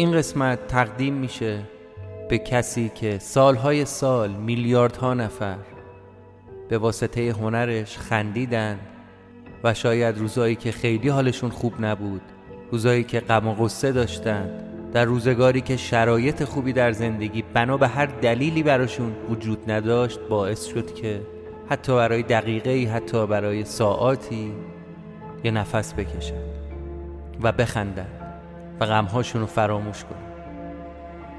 [0.00, 1.62] این قسمت تقدیم میشه
[2.28, 5.56] به کسی که سالهای سال میلیاردها نفر
[6.68, 8.78] به واسطه هنرش خندیدن
[9.64, 12.20] و شاید روزایی که خیلی حالشون خوب نبود
[12.70, 14.50] روزایی که غم و غصه داشتن
[14.92, 20.64] در روزگاری که شرایط خوبی در زندگی بنا به هر دلیلی براشون وجود نداشت باعث
[20.66, 21.20] شد که
[21.68, 24.52] حتی برای دقیقه حتی برای ساعاتی
[25.44, 26.42] یه نفس بکشن
[27.42, 28.17] و بخندن.
[28.80, 30.28] و غمهاشون رو فراموش کنن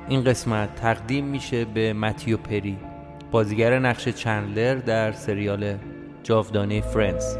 [0.07, 2.77] این قسمت تقدیم میشه به متیو پری
[3.31, 5.77] بازیگر نقش چندلر در سریال
[6.23, 7.37] جاودانه فرندز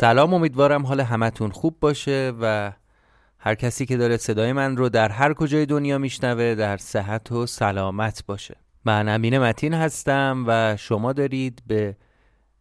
[0.00, 2.72] سلام امیدوارم حال همتون خوب باشه و
[3.38, 7.46] هر کسی که داره صدای من رو در هر کجای دنیا میشنوه در صحت و
[7.46, 8.56] سلامت باشه.
[8.84, 11.96] من امین متین هستم و شما دارید به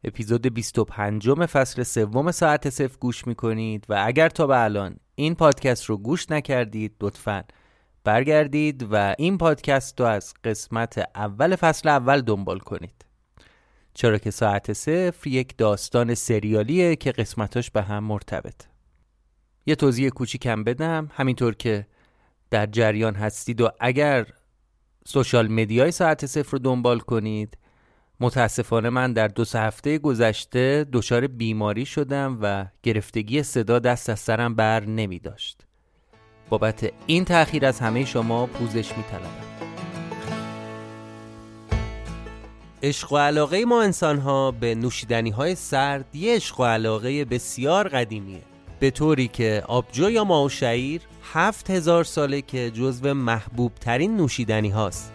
[0.03, 5.85] اپیزود 25 فصل سوم ساعت صفر گوش می‌کنید و اگر تا به الان این پادکست
[5.85, 7.43] رو گوش نکردید لطفا
[8.03, 13.08] برگردید و این پادکست رو از قسمت اول فصل اول دنبال کنید.
[13.93, 18.61] چرا که ساعت صفر یک داستان سریالیه که قسمتاش به هم مرتبط.
[19.65, 21.09] یه توضیح کوچیکم بدم.
[21.13, 21.85] همینطور که
[22.51, 24.27] در جریان هستید و اگر
[25.07, 27.57] سوشال مدیای ساعت صفر رو دنبال کنید
[28.19, 34.19] متاسفانه من در دو سه هفته گذشته دچار بیماری شدم و گرفتگی صدا دست از
[34.19, 35.61] سرم بر نمی داشت
[36.49, 39.68] بابت این تأخیر از همه شما پوزش می طلبم.
[42.83, 47.87] عشق و علاقه ما انسان ها به نوشیدنی های سرد یه عشق و علاقه بسیار
[47.87, 48.41] قدیمیه.
[48.79, 51.01] به طوری که آبجو یا ماو شعیر
[51.33, 55.13] هفت هزار ساله که جزو محبوب ترین نوشیدنی هاست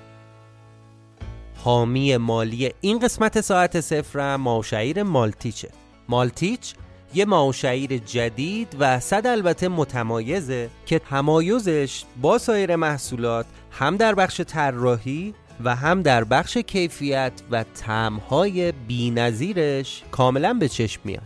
[1.65, 5.69] حامی مالی این قسمت ساعت صفر ماو شعیر مالتیچه.
[6.09, 6.75] مالتیچ
[7.15, 14.41] یه ماوشعیر جدید و صد البته متمایزه که تمایزش با سایر محصولات هم در بخش
[14.41, 15.35] طراحی
[15.65, 21.23] و هم در بخش کیفیت و طعمهای بینظیرش کاملا به چشم میاد.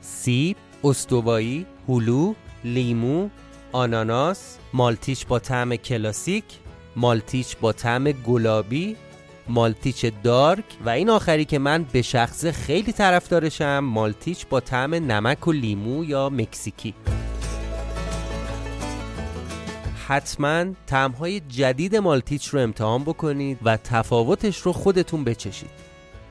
[0.00, 2.34] سیب، استوایی، هلو،
[2.64, 3.28] لیمو،
[3.72, 6.44] آناناس، مالتیچ با طعم کلاسیک،
[6.96, 8.96] مالتیچ با طعم گلابی،
[9.48, 15.48] مالتیچ دارک و این آخری که من به شخص خیلی طرفدارشم مالتیچ با طعم نمک
[15.48, 16.94] و لیمو یا مکزیکی.
[20.08, 25.70] حتما طعمهای جدید مالتیچ رو امتحان بکنید و تفاوتش رو خودتون بچشید.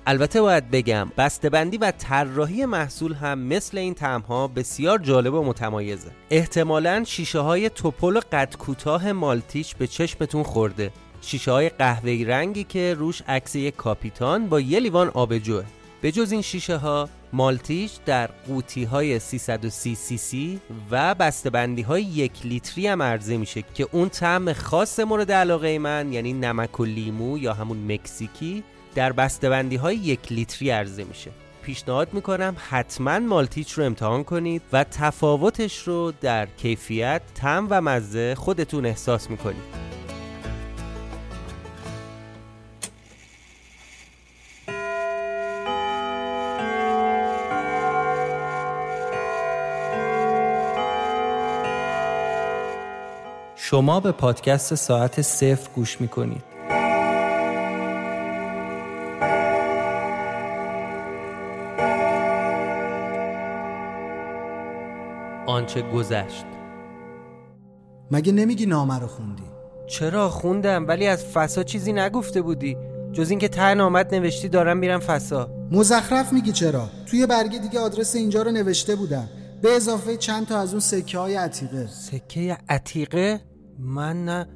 [0.06, 6.12] البته باید بگم بسته‌بندی و طراحی محصول هم مثل این طعمها بسیار جالب و متمایزه.
[6.30, 10.92] احتمالا شیشه های توپل قد کوتاه مالتیچ به چشمتون خورده.
[11.22, 15.64] شیشه های قهوه‌ای رنگی که روش عکس یک کاپیتان با یه لیوان آبجوه.
[16.02, 20.60] به جز این شیشه ها مالتیش در قوطی های 330 سی سی
[20.92, 26.14] و بسته‌بندی های یک لیتری هم عرضه میشه که اون طعم خاص مورد علاقه من
[26.14, 28.64] یعنی نمک و لیمو یا همون مکزیکی
[28.96, 31.32] در بسته‌بندی های یک لیتری عرضه میشه.
[31.62, 38.36] پیشنهاد می‌کنم حتما مالتیچ رو امتحان کنید و تفاوتش رو در کیفیت، طعم و مزه
[38.36, 39.97] خودتون احساس می‌کنید.
[53.70, 56.44] شما به پادکست ساعت صفر گوش می‌کنید.
[65.48, 66.46] آنچه گذشت.
[68.12, 69.44] مگه نمیگی نامه رو خوندی؟
[69.88, 72.78] چرا خوندم؟ ولی از فسا چیزی نگفته بودی.
[73.12, 75.50] جز اینکه ته نامت نوشتی دارم میرم فسا.
[75.72, 79.30] مزخرف میگی چرا؟ توی برگه دیگه آدرس اینجا رو نوشته بودم.
[79.62, 81.88] به اضافه چند تا از اون سکه های عتیقه.
[81.88, 83.42] سکه عتیقه؟
[83.80, 84.48] من نه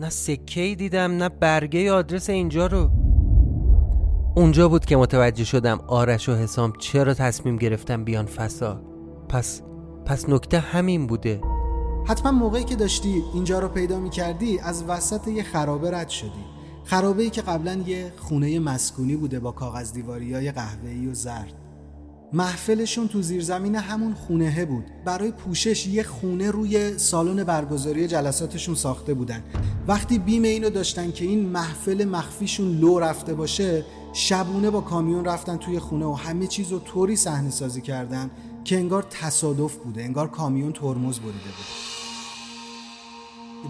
[0.00, 2.90] نه سکه دیدم نه برگه آدرس اینجا رو.
[4.36, 8.82] اونجا بود که متوجه شدم آرش و حسام چرا تصمیم گرفتم بیان فسا.
[9.28, 9.62] پس
[10.04, 11.40] پس نکته همین بوده.
[12.06, 16.44] حتما موقعی که داشتی اینجا رو پیدا می کردی از وسط یه خرابه رد شدی.
[16.84, 21.59] خرابه ای که قبلا یه خونه مسکونی بوده با کاغذ دیواری های قهوه‌ای و زرد.
[22.32, 24.84] محفلشون تو زیرزمین همون خونه بود.
[25.04, 29.44] برای پوشش یه خونه روی سالن برگزاری جلساتشون ساخته بودن.
[29.88, 35.56] وقتی بیم اینو داشتن که این محفل مخفیشون لو رفته باشه شبونه با کامیون رفتن
[35.56, 38.30] توی خونه و همه چیز رو طوری صحنه سازی کردن
[38.64, 41.90] که انگار تصادف بوده انگار کامیون ترمز بریده بوده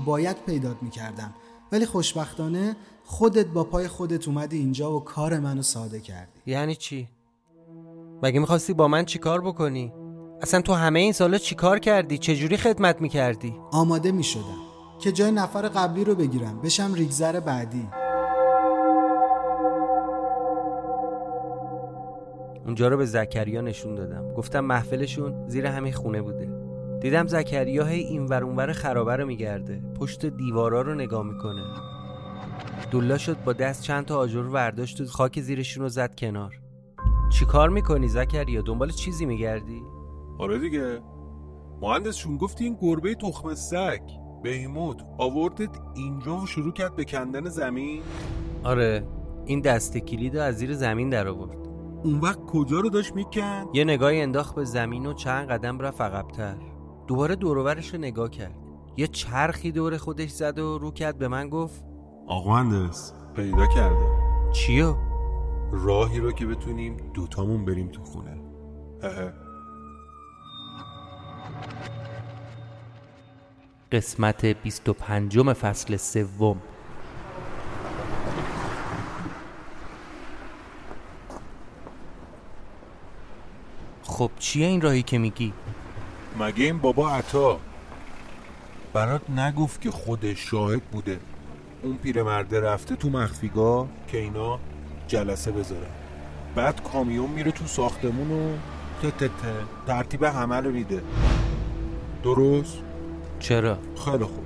[0.04, 1.34] باید پیدات می‌کردم.
[1.72, 6.40] ولی خوشبختانه خودت با پای خودت اومدی اینجا و کار منو ساده کردی.
[6.46, 7.08] یعنی چی؟
[8.22, 9.92] مگه می‌خواستی با من چیکار بکنی؟
[10.42, 14.70] اصلا تو همه این سالا چیکار کردی؟ چجوری خدمت می‌کردی؟ آماده می‌شدم
[15.00, 17.88] که جای نفر قبلی رو بگیرم بشم ریگزر بعدی
[22.66, 26.50] اونجا رو به زکریا نشون دادم گفتم محفلشون زیر همین خونه بوده
[27.00, 31.62] دیدم زکریا هی این ور اونور خرابه رو میگرده پشت دیوارا رو نگاه می‌کنه
[32.90, 36.59] دولا شد با دست چند تا آجر ورداشت و خاک زیرشون رو زد کنار
[37.30, 39.82] چی کار می‌کنی زکریا؟ دنبال چیزی میگردی؟
[40.38, 41.00] آره دیگه.
[41.82, 44.00] مهندسشون گفتی این گربه تخم سگ.
[44.42, 48.02] بهیموت آوردت اینجا و شروع کرد به کندن زمین.
[48.64, 49.06] آره
[49.46, 51.58] این دست کلید از زیر زمین در آورد.
[52.04, 56.00] اون وقت کجا رو داشت می‌کند؟ یه نگاهی انداخت به زمین و چند قدم رفت
[56.00, 56.56] عقبتر.
[57.06, 58.54] دوباره دوروورش رو نگاه کرد.
[58.96, 61.84] یه چرخی دور خودش زد و رو کرد به من گفت
[62.26, 64.06] آقا مهندس پیدا کرده.
[64.52, 64.94] چیو؟
[65.72, 68.36] راهی رو که بتونیم دوتامون بریم تو خونه.
[73.92, 76.62] قسمت 25 فصل سوم.
[84.02, 85.52] خب چیه این راهی که میگی؟
[86.38, 87.60] مگه این بابا عطا؟
[88.92, 91.20] برات نگفت که خودش شاهد بوده.
[91.82, 94.58] اون پیرمرده رفته تو مخفیگاه که اینا
[95.10, 95.86] جلسه بذاره.
[96.54, 99.30] بعد کامیون میره تو ساختمون و ته
[99.86, 101.02] ترتیب همه رو میده.
[102.22, 102.78] درست؟
[103.38, 104.44] چرا؟ خیلی خوب.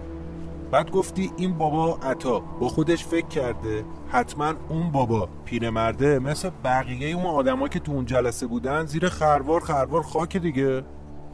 [0.71, 2.38] بعد گفتی این بابا عطا.
[2.38, 3.85] با خودش فکر کرده.
[4.09, 6.18] حتما اون بابا پیرمرده.
[6.18, 10.83] مثل بقیه اون آدما که تو اون جلسه بودن زیر خروار خروار خاک دیگه.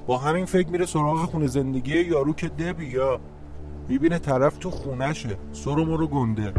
[0.07, 3.21] با همین فکر میره سراغ خونه زندگی یارو که دبی یا
[3.89, 6.53] می‌بینه طرف تو خونشه سرو رو گنده.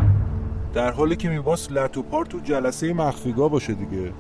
[0.74, 4.14] در حالی که میباس لط و پار تو جلسه مخفیگاه باشه دیگه.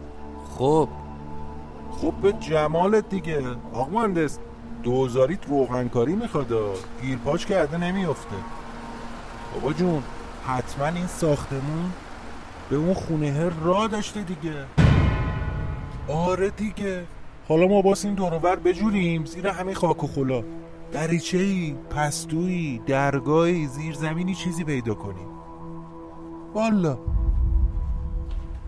[0.58, 0.89] خب.
[1.91, 3.43] خب به جمالت دیگه.
[3.74, 4.39] آقا مهندس
[4.84, 6.53] دوزاریت روغنکاری می‌خواد.
[7.01, 8.36] گیرپاچ کرده نمیافته.
[9.53, 10.03] بابا جون
[10.48, 11.91] حتما این ساختمون
[12.70, 14.53] به اون خونه را داشته دیگه.
[16.08, 17.03] آره دیگه.
[17.48, 20.43] حالا ما باس این دوروبر بجوریم زیر همین خاک و خلا
[20.91, 25.41] دریچه ای پستویی درگاهی زیرزمینی چیزی پیدا کنیم.
[26.53, 26.98] والا.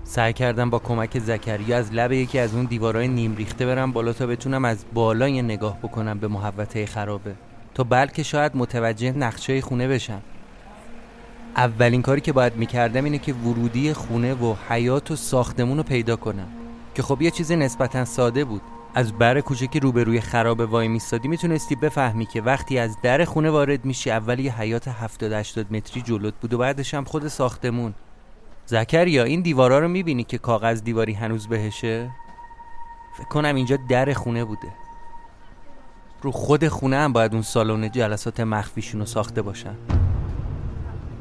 [0.04, 4.14] سعی کردم با کمک زکریا از لب یکی از اون دیوارهای نیم ریخته برم بالا
[4.14, 7.36] تا بتونم از بالا یه نگاه بکنم به محوطه خرابه.
[7.74, 10.22] تا بلکه شاید متوجه نقشه خونه بشم.
[11.56, 16.16] اولین کاری که باید می‌کردم اینه که ورودی خونه و حیات و ساختمون رو پیدا
[16.16, 16.48] کنم
[16.96, 18.62] که خب یه چیز نسبتا ساده بود.
[18.96, 23.86] از بر کوچکی روبروی خراب وای میستادی می‌تونستی بفهمی که وقتی از در خونه وارد
[23.86, 27.94] میشی اول یه حیات 70 80 متری جلوت بود و بعدش هم خود ساختمون.
[28.66, 32.10] زکریا این دیوارا رو می‌بینی که کاغذ دیواری هنوز بهشه؟
[33.18, 34.72] فکر کنم اینجا در خونه بوده.
[36.22, 39.76] رو خود خونه هم باید اون سالن جلسات مخفیشون رو ساخته باشن.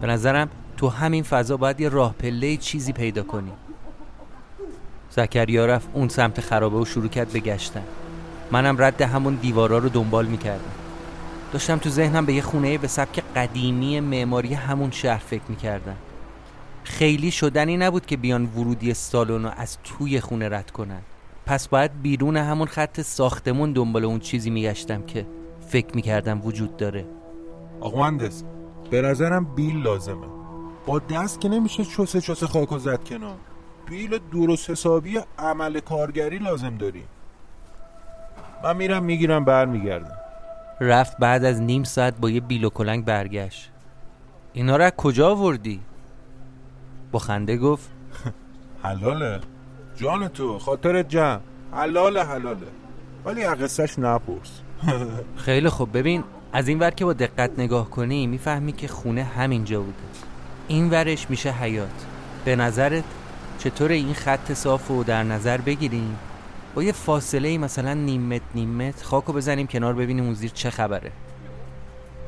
[0.00, 3.52] به نظرم تو همین فضا باید یه راه پله چیزی پیدا کنی.
[5.16, 7.82] زکریا رفت اون سمت خرابه و شروع کرد به گشتن.
[8.52, 10.72] منم رد همون دیوارا رو دنبال می‌کردم.
[11.52, 15.96] داشتم تو ذهنم به یه خونه به سبک قدیمی معماری همون شهر فکر می‌کردم.
[16.84, 21.00] خیلی شدنی نبود که بیان ورودی سالن رو از توی خونه رد کنن.
[21.46, 25.26] پس باید بیرون همون خط ساختمون دنبال اون چیزی میگشتم که
[25.68, 27.04] فکر می‌کردم وجود داره.
[27.80, 28.42] آقا مهندس
[28.90, 30.26] به نظرم بیل لازمه.
[30.86, 33.36] با دست که نمیشه چوسه چوسه خاک و زد کنار.
[33.90, 37.04] بیل درست حسابی عمل کارگری لازم داری.
[38.64, 40.16] من میرم می‌گیرم برمیگردم.
[40.80, 43.70] رفت بعد از نیم ساعت با یه بیل و کلنگ برگشت.
[44.52, 45.80] اینا رو از کجا آوردی؟
[47.12, 47.90] با خنده گفت
[48.84, 49.40] حلاله.
[49.96, 51.40] جان تو خاطر جمع.
[51.72, 52.66] حلاله حلاله.
[53.24, 54.60] ولی قصهش نپرس.
[55.44, 55.98] خیلی خوب.
[55.98, 59.96] ببین از این ور که با دقت نگاه کنی می‌فهمی که خونه همینجا بوده.
[60.68, 62.06] این ورش میشه حیات.
[62.44, 63.04] به نظرت
[63.64, 66.18] چطور این خط صاف رو در نظر بگیریم؟
[66.74, 70.34] با یه فاصله ای مثلا نیم متر نیم متر خاک رو بزنیم کنار ببینیم اون
[70.34, 71.12] زیر چه خبره.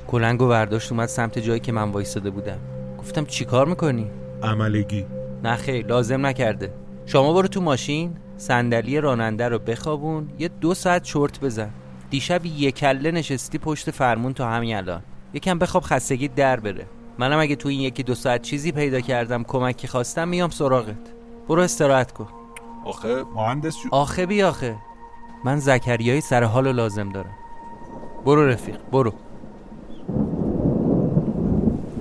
[0.06, 2.58] کلنگ و برداشت اومد سمت جایی که من وایستاده بودم.
[2.98, 4.10] گفتم چیکار می‌کنی؟
[4.42, 5.06] عملگی.
[5.44, 6.72] نه خیر لازم نکرده.
[7.06, 11.70] شما برو تو ماشین صندلی راننده رو بخوابون یه دو ساعت چرت بزن.
[12.10, 15.02] دیشب یه کله نشستی پشت فرمون تا همین الان.
[15.32, 16.86] یکم بخواب خستگی در بره.
[17.18, 21.14] منم اگه تو این یکی دو ساعت چیزی پیدا کردم کمکی خواستم میام سراغت.
[21.48, 22.28] برو استراحت کن.
[22.84, 23.88] آخه مهندس شو...
[23.90, 24.76] آخه بی آخه.
[25.44, 27.34] من زکریای سر حال لازم دارم.
[28.24, 29.12] برو رفیق برو.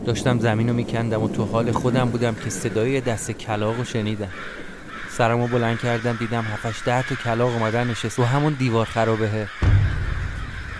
[0.05, 4.29] داشتم زمین رو میکندم و تو حال خودم بودم که صدای دست کلاق رو شنیدم.
[5.09, 9.47] سرمو بلند کردم دیدم هفتش ده تا کلاق اومدن نشست و همون دیوار خرابه.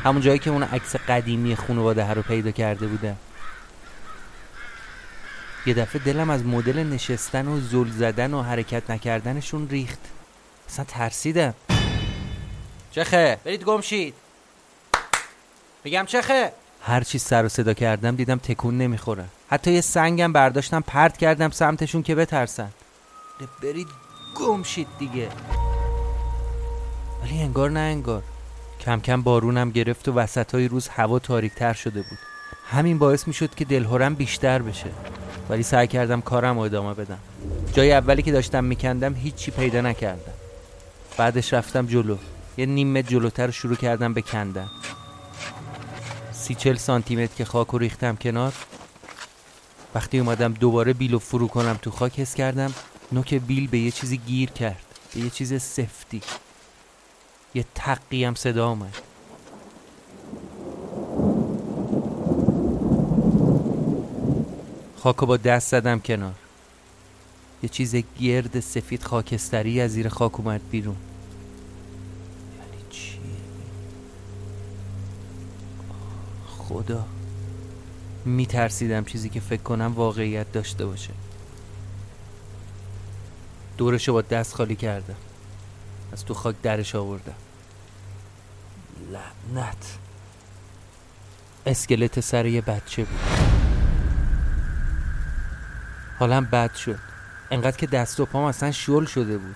[0.04, 3.16] همون جایی که اون عکس قدیمی خانواده رو پیدا کرده بودم.
[5.66, 10.00] یه دفعه دلم از مدل نشستن و زل زدن و حرکت نکردنشون ریخت.
[10.70, 11.54] اصلا ترسیدم.
[12.92, 14.14] چخه؟ برید گمشید
[15.84, 16.52] میگم چخه؟
[16.82, 19.26] هر چی سر و صدا کردم دیدم تکون نمی‌خوره.
[19.50, 22.70] حتی یه سنگم برداشتم پرت کردم سمتشون که بترسن.
[23.64, 23.88] برید
[24.36, 25.30] گمشید دیگه.
[27.24, 28.24] ولی انگار نه انگار.
[28.80, 32.33] کم کم بارونم گرفت و وسط های روز هوا تاریک تر شده بود.
[32.70, 34.90] همین باعث می شد که دلهورم بیشتر بشه.
[35.50, 37.20] ولی سعی کردم کارم رو ادامه بدم.
[37.74, 40.34] جای اولی که داشتم میکندم هیچی پیدا نکردم.
[41.18, 42.18] بعدش رفتم جلو.
[42.58, 44.70] یه نیم متر جلوتر شروع کردم به کندن.
[46.32, 48.54] سی چل سانتی متر که خاک رو ریختم کنار.
[49.96, 52.74] وقتی اومدم دوباره بیل فرو کنم تو خاک حس کردم
[53.12, 54.86] نوک بیل به یه چیزی گیر کرد.
[55.14, 56.22] به یه چیز سفتی.
[57.56, 58.98] یه تقی هم صدا آمد
[65.04, 66.34] خاکو با دست زدم کنار.
[67.64, 70.96] یه چیز گرد سفید خاکستری از زیر خاک اومد بیرون.
[72.58, 73.20] یعنی چی؟
[76.48, 77.06] خدا.
[78.26, 81.14] میترسیدم چیزی که فکر کنم واقعیت داشته باشه.
[83.78, 85.18] دورشو با دست خالی کردم.
[86.14, 87.36] از تو خاک درش آوردم.
[89.12, 89.98] لعنت.
[91.66, 93.73] اسکلت سر یه بچه بود.
[96.24, 97.00] حالم بد شد.
[97.52, 99.56] انقدر که دست و پام اصلا شل شده بود.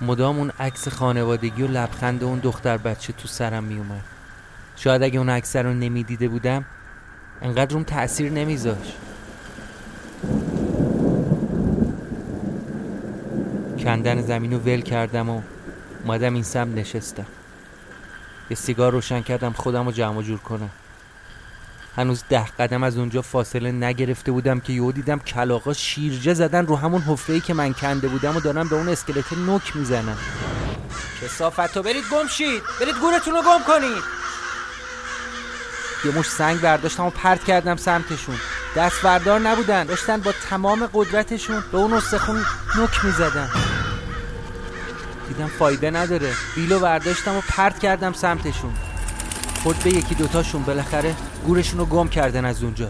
[0.00, 4.04] مدام اون عکس خانوادگی و لبخند اون دختر بچه تو سرم میومد
[4.76, 6.64] شاید اگه اون عکس رو نمی‌دیده بودم
[7.42, 8.94] انقدر اون تأثیر نمیذاش
[13.78, 15.42] کندن زمین رو ول کردم و
[16.04, 17.26] اومدم این سم نشستم.
[18.50, 20.70] یه سیگار روشن کردم خودم رو جمع جور کنم.
[22.00, 26.76] هنوز ده قدم از اونجا فاصله نگرفته بودم که یهو دیدم کلاغا شیرجه زدن رو
[26.76, 30.18] همون حفره که من کنده بودم و دارم به اون اسکلت نوک می‌زنم
[31.22, 32.62] کسافتو برید گم شید.
[32.80, 34.02] برید گورتون رو گم کنید.
[36.04, 38.36] یه مش سنگ برداشتم و پرت کردم سمتشون.
[38.76, 39.84] دست بردار نبودن.
[39.84, 42.44] داشتن با تمام قدرتشون به اون استخون
[42.76, 43.48] نوک می‌زدن.
[45.28, 46.32] دیدم فایده نداره.
[46.56, 48.72] بیلو برداشتم و پرت کردم سمتشون.
[49.62, 51.16] خود به یکی دوتاشون بالاخره
[51.46, 52.88] گورشون رو گم کردن از اونجا.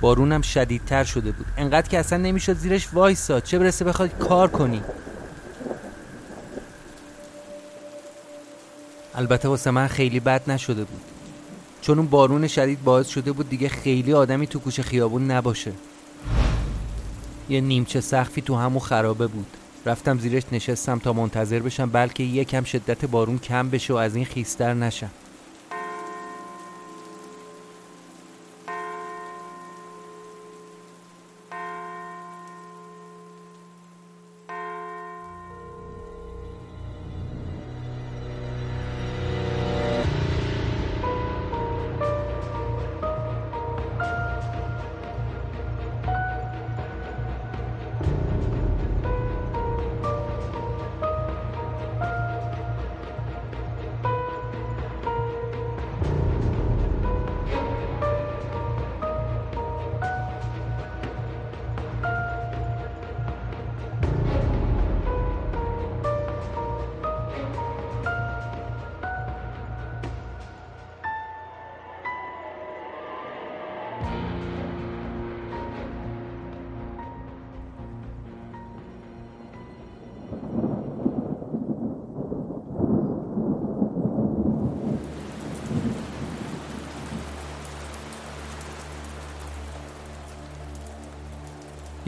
[0.00, 1.46] بارونم شدیدتر شده بود.
[1.56, 3.40] انقدر که اصلا نمی‌شد زیرش وایسا.
[3.40, 4.82] چه برسه بخواد کار کنی؟
[9.14, 11.00] البته واسه من خیلی بد نشده بود.
[11.80, 15.72] چون اون بارون شدید باعث شده بود دیگه خیلی آدمی تو کوچه خیابون نباشه.
[17.48, 19.46] یه نیمچه سخفی تو همون خرابه بود.
[19.86, 24.24] رفتم زیرش نشستم تا منتظر بشم بلکه یکم شدت بارون کم بشه و از این
[24.24, 25.10] خیستر نشم.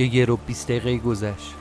[0.01, 1.55] یه یه رو بیست دقیقه گذشت.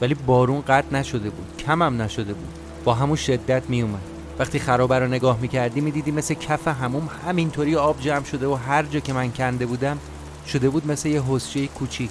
[0.00, 2.48] ولی بارون قطع نشده بود کمم نشده بود.
[2.84, 4.02] با همون شدت می اومد.
[4.38, 8.82] وقتی خرابه رو نگاه می‌کردی می‌دیدی مثل کف هموم همینطوری آب جمع شده و هر
[8.82, 9.98] جا که من کنده بودم
[10.46, 12.10] شده بود مثل یه حسچه کوچیک.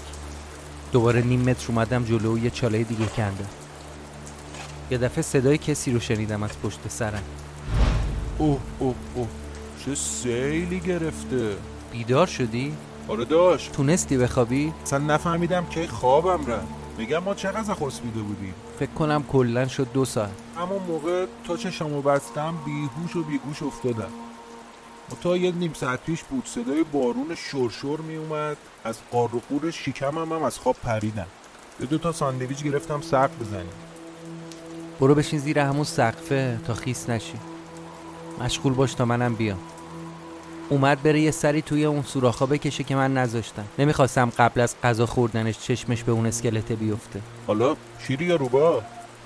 [0.91, 3.45] دوباره نیم متر اومدم جلو و یه چاله دیگه کنده
[4.91, 7.23] یه دفعه صدای کسی رو شنیدم از پشت سرم.
[8.37, 9.27] اوه اوه اوه.
[9.85, 11.55] چه سیلی گرفته.
[11.91, 12.73] بیدار شدی؟
[13.07, 16.67] آره داشت تونستی بخوابی؟ اصلا نفهمیدم که خوابم رفت.
[16.97, 18.53] میگم ما چقدر خسبیده بودیم.
[18.79, 20.29] فکر کنم کلا شد دو ساعت.
[20.57, 24.09] همون موقع تا چشمو بستم بیهوش و بیگوش افتادم.
[25.11, 28.57] و تا یه نیم ساعت پیش بود صدای بارون شرشر می اومد.
[28.83, 31.27] از قار و قور شکمم هم از خواب پریدم.
[31.79, 33.71] به دو تا ساندویچ گرفتم سقف بزنیم.
[34.99, 37.39] برو بشین زیر همون سقفه تا خیس نشی.
[38.39, 39.59] مشغول باش تا منم بیام.
[40.69, 43.65] اومد بره یه سری توی اون سوراخا بکشه که من نذاشتم.
[43.79, 47.21] نمی‌خواستم قبل از غذا خوردنش چشمش به اون اسکلته بیفته.
[47.47, 48.81] حالا شیری یا روبا؟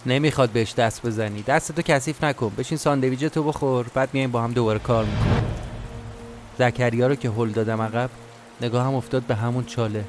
[0.06, 1.42] نمی‌خواد بهش دست بزنی.
[1.42, 2.52] دستتو کثیف نکن.
[2.58, 3.86] بشین ساندویچ تو بخور.
[3.94, 5.44] بعد میایم با هم دوباره کار می‌کنیم.
[6.60, 8.10] زکریا رو که هل دادم عقب
[8.62, 10.06] نگاهم افتاد به همون چاله.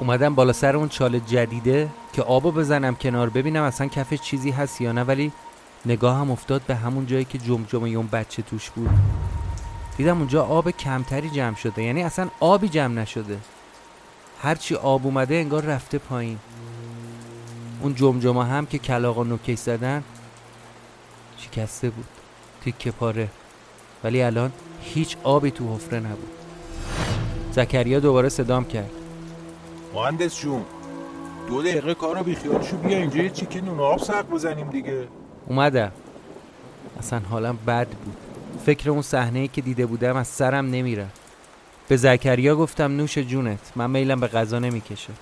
[0.00, 3.30] اومدم بالا سر اون چاله جدیده که آبو بزنم کنار.
[3.30, 5.02] ببینم اصلا کفش چیزی هست یا نه.
[5.02, 5.32] ولی
[5.86, 8.90] نگاهم افتاد به همون جایی که جمجمه اون بچه توش بود.
[9.96, 11.82] دیدم اونجا آب کمتری جمع شده.
[11.82, 13.38] یعنی اصلا آبی جمع نشده.
[14.42, 16.38] هرچی آب اومده انگار رفته پایین.
[17.82, 20.02] اون جمجمه هم که کلاغا نوکش زدن
[21.38, 22.06] شکسته بود.
[22.64, 23.28] تیکه پاره.
[24.04, 26.30] ولی الان هیچ آبی تو حفره نبود.
[27.52, 28.90] زکریا دوباره صدام کرد.
[29.94, 30.64] مهندس جون
[31.48, 35.08] دو دقیقه کار رو بیخیالشو بیا اینجا یه چیکه نون آب سق بزنیم دیگه.
[35.46, 35.92] اومدم.
[36.98, 38.16] اصلا حالم بد بود.
[38.66, 41.06] فکر اون صحنه که دیده بودم از سرم نمیره.
[41.88, 45.12] به زکریا گفتم نوش جونت من میلم به غذا نمی‌کشه.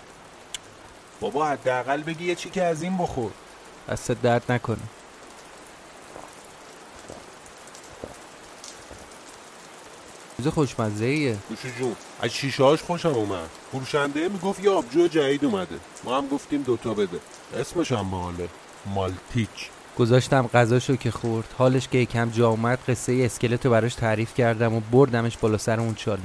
[1.20, 3.30] بابا حداقل بگی یه چیکه از این بخور.
[3.88, 4.76] دست درد نکنه.
[10.36, 13.50] چیز خوشمزه ایه نوش جون از شیشه هاش خوشم اومد.
[13.72, 15.80] فروشنده می‌گفت یه آبجو جدید اومده.
[16.04, 17.20] ما هم گفتیم دوتا بده.
[17.56, 18.48] اسمش هم باحاله
[18.86, 19.70] مالتیچ.
[19.98, 21.54] گذاشتم غذاشو که خورد.
[21.58, 25.80] حالش که یکم جا اومد قصه اسکلت رو براش تعریف کردم و بردمش بالا سر
[25.80, 26.22] اون چاله.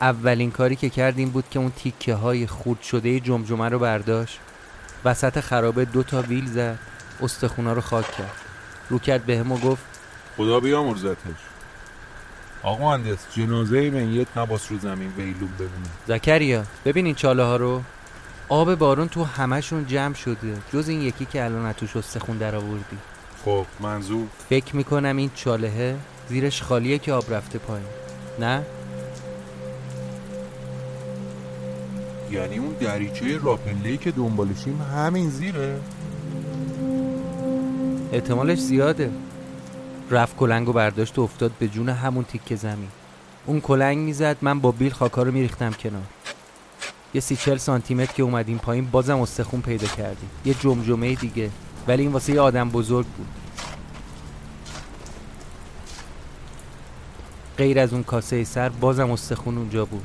[0.00, 4.38] اولین کاری که کردیم بود که اون تیکه های خورد شده جمجمه رو برداشت.
[5.04, 6.78] وسط خرابه دو تا ویل زد.
[7.22, 8.36] استخونا رو خاک کرد.
[8.88, 9.84] رو کرد بهم و گفت
[10.36, 11.36] خدا بیامرزتش.
[12.62, 17.82] آقا مهندس جنازه میت نباس رو زمین ویلون ببینه زکریا ببین این چاله ها رو.
[18.48, 20.56] آب بارون تو همشون جمع شده.
[20.72, 22.98] جز این یکی که الان توش استخون در آوردی.
[23.44, 25.96] خب منظور؟ فکر می‌کنم این چالهه
[26.28, 27.86] زیرش خالیه که آب رفته پایین.
[28.38, 28.62] نه؟
[32.30, 35.80] یعنی اون دریچه راپلهی که دنبالشیم همین زیره؟
[38.12, 39.10] احتمالش زیاده.
[40.10, 42.88] رفت کلنگ و برداشت و افتاد به جون همون تیکه زمین.
[43.46, 46.02] اون کلنگ می‌زد من با بیل خاکا رو میریختم کنار.
[47.14, 50.30] یه سی چل سانتیمتر که اومدیم پایین بازم استخون پیدا کردیم.
[50.44, 51.50] یه جمجمه دیگه.
[51.88, 53.26] ولی این واسه یه آدم بزرگ بود.
[57.58, 60.04] غیر از اون کاسه سر بازم استخون اونجا بود.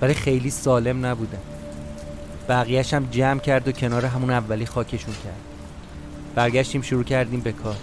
[0.00, 1.38] ولی خیلی سالم نبودن.
[2.48, 5.40] بقیهش هم جمع کرد و کنار همون اولی خاکشون کرد.
[6.34, 7.76] برگشتیم شروع کردیم به کار.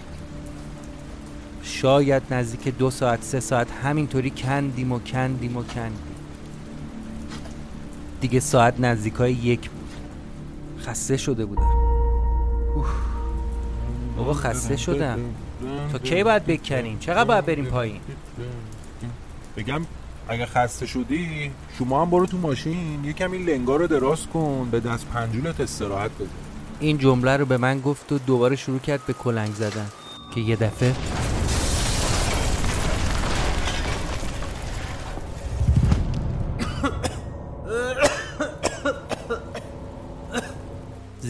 [1.63, 6.12] شاید نزدیک دو ساعت سه ساعت همینطوری کندیم و کندیم و کندیم.
[8.23, 9.89] دیگه ساعت نزدیکای یک بود
[10.79, 11.61] خسته شده بودم.
[12.75, 12.85] اوه.
[14.17, 15.19] بابا خسته شدم.
[15.91, 17.99] تا کی باید بکنیم؟ چقدر باید بریم پایین؟
[19.57, 19.81] بگم
[20.27, 23.05] اگه خسته شدی شما هم برو تو ماشین.
[23.05, 26.29] یکم این لنگا رو دراز کن به دست پنجولت استراحت بده.
[26.79, 29.87] این جمله رو به من گفت و دوباره شروع کرد به کلنگ زدن.
[30.35, 30.95] که یه دفعه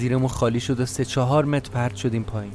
[0.03, 2.51] زیرمون خالی شد و سه چهار متر پرت شدیم پایین.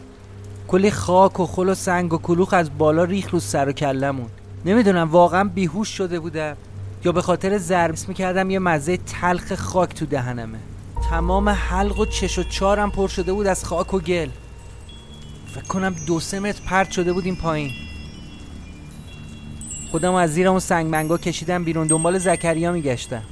[0.68, 4.28] کلی خاک و خل و سنگ و کلوخ از بالا ریخ رو سر و کلمون
[4.64, 6.56] نمی‌دونم واقعا بیهوش شده بودم
[7.04, 10.58] یا به خاطر ضرب می‌کردم یه مزه تلخ خاک تو دهنمه.
[11.10, 14.28] تمام حلق و چش و چارم پر شده بود از خاک و گل.
[15.54, 17.70] فکر کنم دو سه متر پرت شده بودیم پایین.
[19.90, 23.22] خودم از زیر اون سنگ منگا کشیدم بیرون دنبال زکریا میگشتم.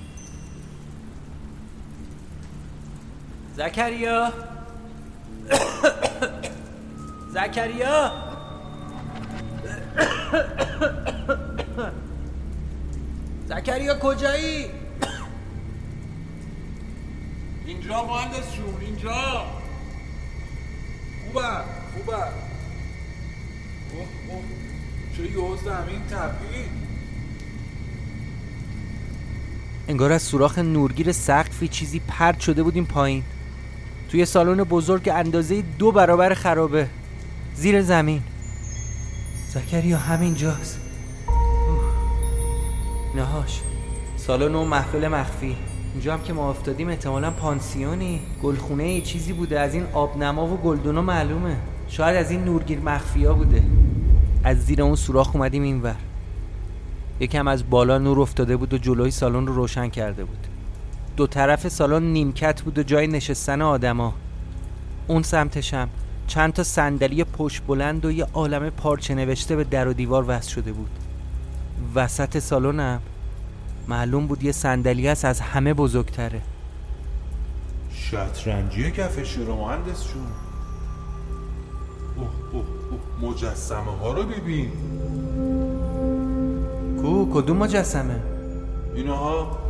[3.56, 4.32] زکریا
[7.34, 8.12] زکریا
[13.48, 14.66] زکریا کجایی؟
[17.66, 19.46] اینجا مهندس جون اینجا.
[21.26, 21.48] خوبه
[21.94, 22.16] خوبه.
[23.92, 24.42] اوه
[25.16, 26.02] چه یه زمین
[29.88, 33.24] انگار از سوراخ نورگیر سقفی چیزی پرت شده بودیم پایین.
[34.10, 36.88] توی سالن بزرگ اندازه دو برابر خرابه.
[37.54, 38.22] زیر زمین.
[39.48, 40.80] زکریا همینجاست
[43.16, 43.60] نهاش.
[44.16, 45.56] سالن و محفل مخفی.
[45.92, 48.20] اینجا هم که ما افتادیم احتمالا پانسیونی.
[48.42, 49.60] گلخونه ای چیزی بوده.
[49.60, 51.56] از این آبنما و گلدونا معلومه.
[51.88, 53.62] شاید از این نورگیر مخفیا بوده.
[54.44, 55.96] از زیر اون سوراخ اومدیم اینور.
[57.20, 60.55] یکم از بالا نور افتاده بود و جلوی سالن رو روشن کرده بود.
[61.16, 64.14] دو طرف سالن نیمکت بود و جای نشستن آدما.
[65.06, 65.88] اون سمتشم
[66.26, 70.50] چند تا صندلی پشت بلند و یه عالم پارچه نوشته به در و دیوار وصل
[70.50, 70.90] شده بود.
[71.94, 73.00] وسط سالنم
[73.88, 76.42] معلوم بود یه صندلی هست از همه بزرگتره.
[77.92, 80.26] شطرنجی کفش رو مهندس جون
[82.16, 84.70] اوه اوه اوه مجسمه ها رو ببین.
[87.02, 88.20] کو کدوم مجسمه؟
[88.94, 89.65] اینها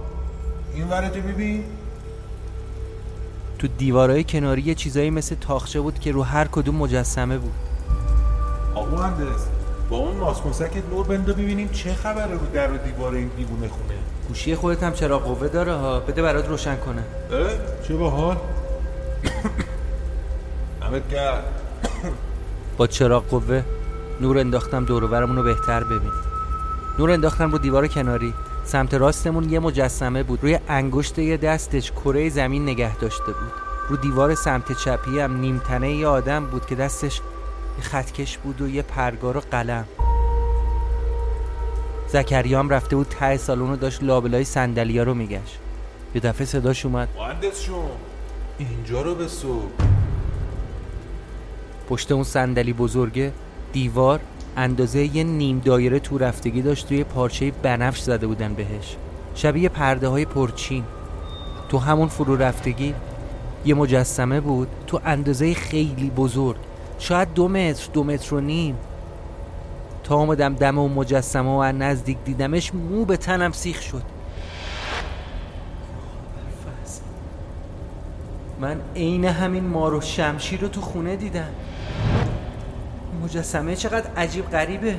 [0.77, 1.65] این ورده ببین
[3.59, 7.53] تو دیوارهای کناری یه چیزایی مثل تاخچه بود که رو هر کدوم مجسمه بود.
[8.75, 9.47] آقا مهندس
[9.91, 13.95] با اون ماسکوسکت نور بنده ببینیم چه خبره رو در و دیوار این دیوونه خونه.
[14.29, 17.03] گوشی خودت هم چراغ قوه داره ها؟ بده برات روشن کنه.
[17.33, 17.51] اه؟
[17.89, 18.37] چه باحال
[20.81, 21.43] دمت گرم.
[22.77, 23.63] با چراغ قوه
[24.21, 26.13] نور انداختم دور رو بهتر ببین.
[26.99, 28.35] نور انداختم رو دیوار کناری.
[28.67, 30.43] سمت راستمون یه مجسمه بود.
[30.43, 33.53] روی انگشت یه دستش کره زمین نگه داشته بود.
[33.89, 37.21] رو دیوار سمت چپی هم نیمتنه یه آدم بود که دستش
[37.79, 39.85] یه خطکش بود و یه پرگار و قلم.
[42.09, 45.59] زکریا هم رفته بود ته سالن رو داشت لابلای صندلیا رو میگشت.
[46.15, 47.09] یه دفعه صداش اومد.
[47.19, 47.85] مهندس جون
[48.59, 49.71] اینجا رو به صبح
[51.89, 53.33] پشت اون صندلی بزرگه
[53.73, 54.21] دیوار
[54.57, 58.97] اندازه یه نیم دایره تو رفتگی داشت توی پارچه بنفش زده بودن بهش.
[59.35, 60.85] شبیه پرده های پرچین.
[61.69, 62.95] تو همون فرو رفتگی
[63.65, 66.57] یه مجسمه بود تو اندازه خیلی بزرگ.
[66.99, 68.77] شاید دو متر دو متر و نیم.
[70.05, 74.03] تا آمدم دم اون مجسمه و نزدیک دیدمش مو به تنم سیخ شد.
[78.61, 81.49] من عین همین مار و شمشیر رو تو خونه دیدم.
[83.27, 84.97] مجسمه چقدر عجیب غریبه.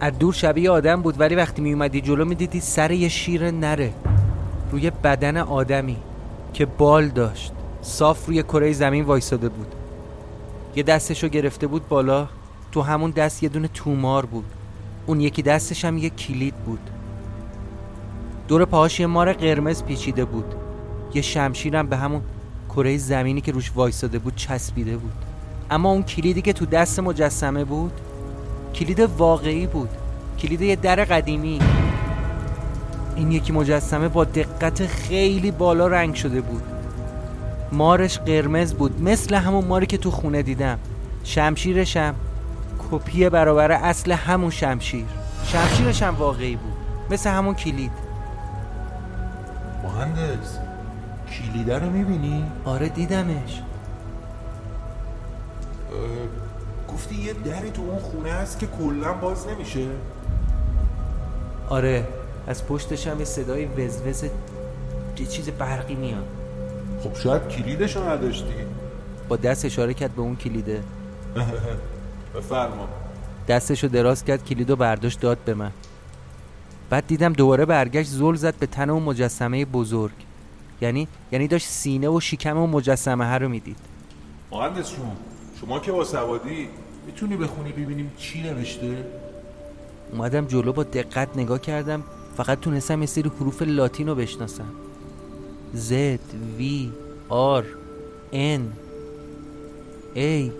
[0.00, 3.50] از دور شبیه آدم بود ولی وقتی می اومدی جلو می دیدی سر یه شیر
[3.50, 3.92] نره
[4.72, 5.96] روی بدن آدمی
[6.52, 7.52] که بال داشت.
[7.82, 9.74] صاف روی کره زمین وایساده بود.
[10.76, 12.28] یه دستشو گرفته بود بالا.
[12.72, 14.44] تو همون دست یه دونه تومار بود.
[15.06, 16.90] اون یکی دستش هم یه کلید بود.
[18.48, 20.54] دور پاهاش یه مار قرمز پیچیده بود.
[21.14, 22.22] یه شمشیرم به همون
[22.68, 25.27] کره زمینی که روش وایساده بود چسبیده بود.
[25.70, 27.92] اما اون کلیدی که تو دست مجسمه بود
[28.74, 29.88] کلید واقعی بود
[30.38, 31.58] کلید یه در قدیمی.
[33.16, 36.62] این یکی مجسمه با دقت خیلی بالا رنگ شده بود.
[37.72, 40.78] مارش قرمز بود مثل همون ماری که تو خونه دیدم.
[41.24, 42.14] شمشیرشم
[42.90, 45.04] کپی برابر اصل همون شمشیر.
[45.44, 46.72] شمشیرش هم واقعی بود
[47.10, 47.92] مثل همون کلید.
[49.84, 50.58] مهندس
[51.32, 53.62] کلیده رو می‌بینی؟ آره دیدمش.
[56.88, 59.86] گفتی یه دری تو اون خونه هست که کلا باز نمیشه.
[61.68, 62.08] آره
[62.46, 64.24] از پشتش هم یه صدای وزوز
[65.18, 66.26] یه چیز برقی میاد.
[67.02, 68.54] خب شاید کلیدش رو نداشتی.
[69.28, 70.82] با دست اشاره کرد به اون کلیده.
[72.34, 72.88] بفرما.
[73.48, 75.70] دستشو دراز کرد کلیدو برداشت داد به من.
[76.90, 80.12] بعد دیدم دوباره برگشت زل زد به تن اون مجسمه بزرگ.
[80.80, 83.76] یعنی یعنی داشت سینه و شکم اون مجسمه ها رو می‌دید.
[84.52, 85.12] مهندس شما
[85.60, 86.68] شما که با سوادی
[87.06, 89.04] می‌تونی بخونی ببینیم چی نوشته؟
[90.12, 92.04] اومدم جلو با دقت نگاه کردم
[92.36, 94.72] فقط تونستم یه سری حروف لاتین رو بشناسم.
[95.88, 95.92] Z
[96.58, 96.62] V
[97.60, 97.64] R
[98.32, 98.60] N
[100.16, 100.50] A.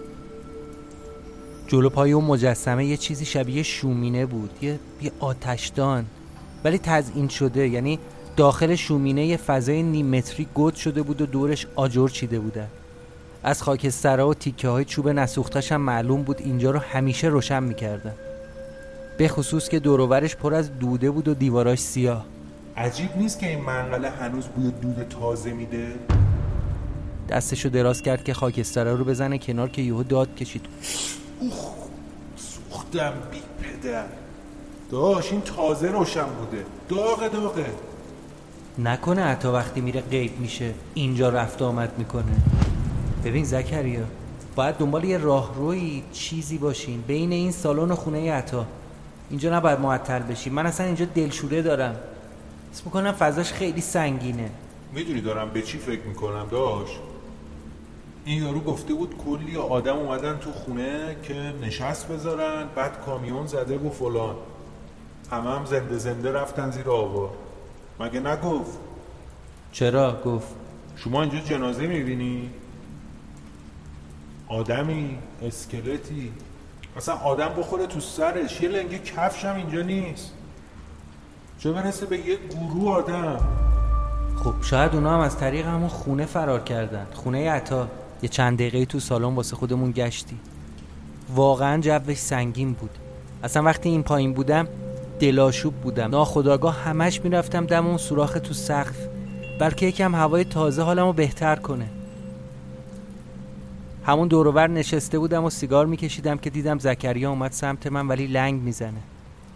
[1.67, 6.07] جلو پای اون مجسمه یه چیزی شبیه شومینه بود یه, یه آتشدان.
[6.65, 7.99] ولی تزئین شده یعنی
[8.37, 12.69] داخل شومینه یه فضای نیم متری گود شده بود و دورش آجر چیده بودن
[13.43, 18.15] از خاکسترها و تیکه های چوب نسوختش هم معلوم بود اینجا رو همیشه روشن می‌کردن.
[19.19, 22.25] به خصوص که دوروورش پر از دوده بود و دیواراش سیاه.
[22.77, 25.87] عجیب نیست که این منقله هنوز بوی دود تازه میده؟
[27.29, 30.67] دستشو دراز کرد که خاکسترها رو بزنه کنار که یهو داد کشید.
[31.41, 31.71] اوخ
[32.37, 34.05] سوختم بی پدر.
[34.91, 36.65] داش این تازه روشن بوده.
[36.89, 37.67] داغه داغه.
[38.79, 40.75] نکنه حتی وقتی میره غیب میشه.
[40.95, 42.33] اینجا رفت آمد می‌کنه.
[43.29, 44.05] ببین زکریا
[44.57, 48.67] باید دنبال یه راهروی چیزی باشین بین این سالن و خونه عطا.
[49.31, 51.97] اینجا نباید معطل بشین من اصلا اینجا دلشوره دارم.
[52.73, 54.51] اسم می‌کنم فضاش خیلی سنگینه.
[54.93, 56.89] می‌دونی دارم به چی فکر می‌کنم داش
[58.25, 63.79] این یارو گفته بود کلی آدم اومدن تو خونه که نشست بذارن بعد کامیون زده
[63.79, 64.35] و فلان.
[65.31, 67.31] همه هم زنده زنده رفتن زیر آوا
[68.01, 68.79] مگه نگفت؟
[69.73, 70.55] چرا؟ گفت.
[70.97, 72.51] شما اینجا جنازه می‌بینی؟
[74.49, 76.33] آدمی اسکلتی.
[76.97, 78.61] اصلا آدم بخوره تو سرش.
[78.61, 80.33] یه لنگه کفش هم اینجا نیست.
[81.59, 83.41] چه برسه به یه گروه آدم؟
[84.45, 87.07] خب شاید اونا هم از طریق همون خونه فرار کردن.
[87.15, 87.89] خونه عطا.
[88.23, 90.37] یه چند دقیقه تو سالن واسه خودمون گشتی.
[91.35, 92.91] واقعا جوش سنگین بود.
[93.45, 94.69] اصلا وقتی این پایین بودم
[95.21, 96.11] دلاشوب بودم.
[96.11, 99.07] ناخداگاه همش می‌رفتم دم اون سوراخ تو سقف.
[99.61, 101.87] بلکه یکم هوای تازه حالمو بهتر کنه.
[104.09, 108.63] همون دوروبر نشسته بودم و سیگار میکشیدم که دیدم زکریا اومد سمت من ولی لنگ
[108.63, 109.01] می‌زنه.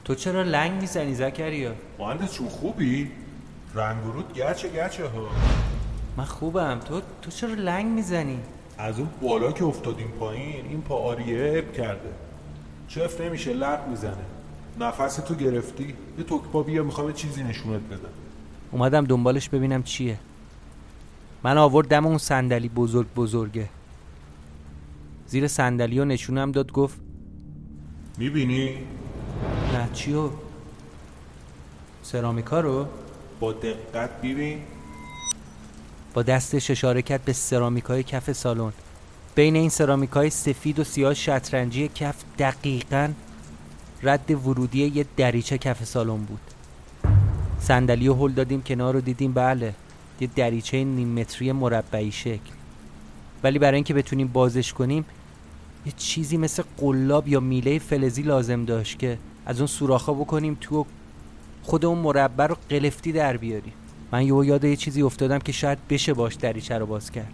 [0.05, 3.11] تو چرا لنگ می‌زنی زکریا؟ مهندس چون خوبی؟
[3.75, 5.29] رنگ و رود گرچه گرچه ها.
[6.17, 6.81] من خوبم.
[6.85, 8.38] تو تو چرا لنگ می‌زنی؟
[8.79, 12.11] از اون بالا که افتادیم پایین این پا آریه کرده.
[12.88, 14.25] چفت نمیشه لق می‌زنه.
[14.81, 15.95] نفس تو گرفتی.
[16.19, 18.12] یه توک پا بیا می‌خوام چیزی نشونت بدم.
[18.71, 20.19] اومدم دنبالش ببینم چیه.
[21.43, 23.69] من آورد دم اون صندلی بزرگ بزرگه.
[25.33, 27.01] زیر صندلی و نشونم داد گفت
[28.18, 28.68] می‌بینی؟
[29.73, 30.31] نه چیو؟
[32.03, 32.87] سرامیکا رو؟
[33.40, 34.59] با دقت ببین
[36.14, 38.73] با دستش اشاره کرد به سرامیکای کف سالن
[39.35, 43.12] بین این سرامیکای سفید و سیاه شطرنجی کف دقیقا
[44.03, 46.40] رد ورودی یه دریچه کف سالن بود
[47.61, 49.75] صندلی و هل دادیم کنار رو دیدیم بله
[50.21, 52.53] یه دریچه نیم متری مربعی شکل
[53.45, 55.05] ولی برای اینکه بتونیم بازش کنیم
[55.87, 60.87] یه چیزی مثل قلاب یا میله فلزی لازم داشت که از اون سوراخا بکنیم تو
[61.62, 63.73] خود اون مربع رو قلفتی در بیاریم.
[64.12, 67.33] من یهو یاد یه چیزی افتادم که شاید بشه باش دریچه رو باز کرد.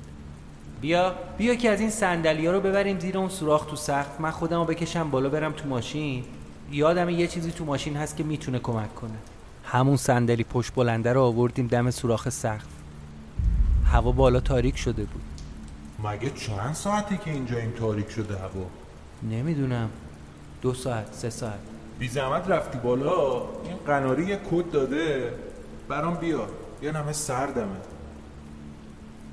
[0.81, 4.21] بیا بیا که از این صندلیا رو ببریم زیر اون سوراخ تو سقف.
[4.21, 6.25] من خودم رو بکشم بالا برم تو ماشین.
[6.73, 9.11] یادم یه چیزی تو ماشین هست که می‌تونه کمک کنه.
[9.65, 12.67] همون صندلی پشت بلنده رو آوردیم دم سوراخ سقف.
[13.85, 15.23] هوا بالا تاریک شده بود.
[16.05, 18.67] مگه چند ساعتی که اینجا این تاریک شده هوا؟
[19.31, 19.89] نمی‌دونم.
[20.63, 21.59] دو ساعت سه ساعت.
[21.99, 23.37] بی زحمت رفتی بالا.
[23.65, 25.33] این قناری یه کد داده.
[25.89, 26.41] برام بیا.
[26.83, 27.77] یه نمه سردمه.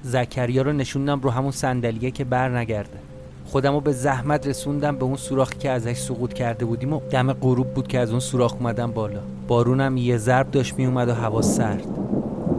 [0.03, 2.99] زکریا رو نشوندم رو همون صندلیه که بر نگرده.
[3.45, 7.73] خودمو به زحمت رسوندم به اون سوراخی که ازش سقوط کرده بودیم و دم غروب
[7.73, 9.21] بود که از اون سوراخ اومدم بالا.
[9.47, 11.87] بارونم یه ضرب داشت می اومد و هوا سرد.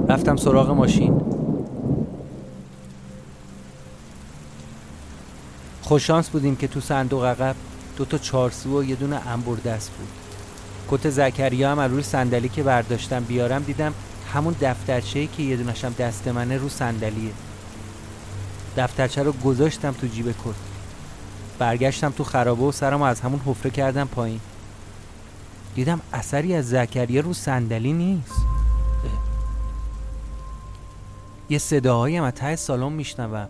[0.09, 1.26] رفتم سراغ ماشین.
[5.87, 7.57] خوششانس بودیم که تو صندوق عقب
[7.97, 10.09] دو تا چارسو و یه دونه انبر دست بود.
[10.91, 13.95] کت زکریا هم روی صندلی که برداشتم بیارم دیدم
[14.35, 17.31] همون دفترچه‌ای که یه دونشم دست منه رو صندلیه.
[18.77, 20.55] دفترچه رو گذاشتم تو جیب کت.
[21.59, 24.41] برگشتم تو خرابه و سرم از همون حفره کردم پایین.
[25.75, 28.41] دیدم اثری از زکریا رو صندلی نیست.
[31.49, 33.49] یه صداهایی هم از ته سالن میشنوم.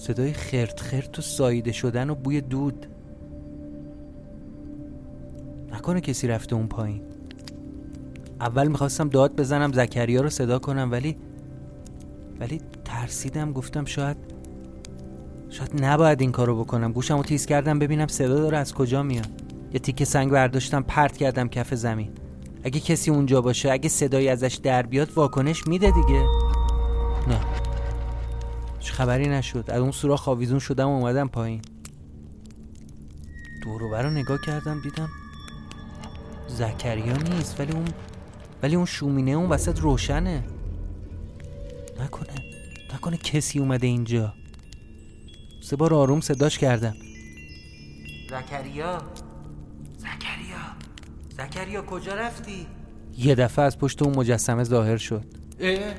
[0.00, 2.86] صدای خرت خرت و سایده شدن و بوی دود.
[5.72, 7.02] نکنه کسی رفته اون پایین.
[8.40, 11.16] اول می‌خواستم داد بزنم زکریا رو صدا کنم ولی
[12.40, 14.16] ولی ترسیدم گفتم شاید
[15.48, 16.92] شاید نباید این کارو بکنم.
[16.92, 19.42] گوشم رو تیز کردم ببینم صدا داره از کجا میاد.
[19.72, 22.10] یه تیکه سنگ برداشتم پرت کردم کف زمین.
[22.64, 26.49] اگه کسی اونجا باشه اگه صدایی ازش در بیاد واکنش میده دیگه.
[29.00, 29.64] خبری نشد.
[29.68, 31.62] از اون سوراخ آویزون شدم و اومدم پایین.
[33.62, 35.08] دورو رو نگاه کردم دیدم
[36.48, 37.84] زکریا نیست ولی اون
[38.62, 40.44] ولی اون شومینه اون وسط روشنه.
[42.00, 42.28] نکنه.
[42.94, 44.34] نکنه کسی اومده اینجا.
[45.62, 46.94] سه بار آروم صداش کردم.
[48.30, 49.02] زکریا؟
[49.96, 50.64] زکریا؟
[51.30, 52.66] زکریا کجا رفتی؟
[53.18, 55.24] یه دفعه از پشت اون مجسمه ظاهر شد.
[55.60, 55.94] اه؟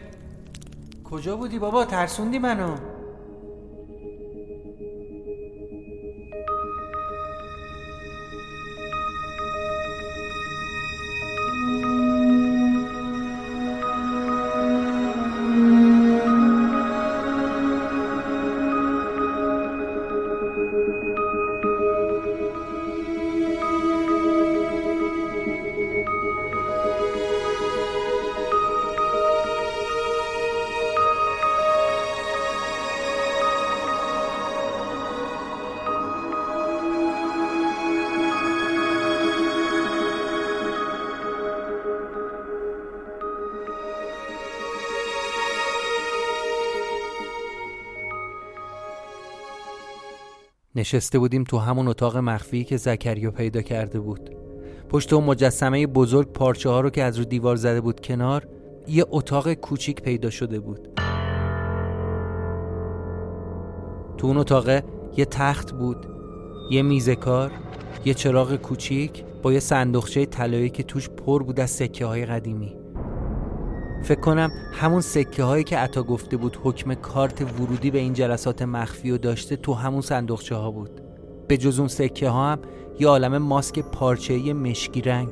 [1.11, 2.75] کجا بودی بابا؟ ترسوندی منو.
[50.81, 54.29] نشسته بودیم تو همون اتاق مخفی که زکریا پیدا کرده بود.
[54.89, 58.47] پشت اون مجسمه بزرگ پارچه ها رو که از رو دیوار زده بود کنار
[58.87, 60.89] یه اتاق کوچیک پیدا شده بود.
[64.17, 64.69] تو اون اتاق
[65.17, 66.05] یه تخت بود
[66.71, 67.51] یه میز کار
[68.05, 72.80] یه چراغ کوچیک با یه صندوقچه طلایی که توش پر بود از سکه های قدیمی.
[74.03, 78.61] فکر کنم همون سکه هایی که عطا گفته بود حکم کارت ورودی به این جلسات
[78.61, 81.01] مخفی و داشته تو همون صندوقچه ها بود.
[81.47, 82.59] به جز اون سکه ها هم
[82.99, 85.29] یه عالم ماسک پارچه‌ای مشکی رنگ.